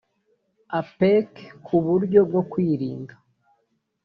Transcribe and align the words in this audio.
apec 0.79 1.31
ku 1.65 1.75
buryo 1.85 2.19
bwo 2.29 2.41
kwirinda 2.51 3.13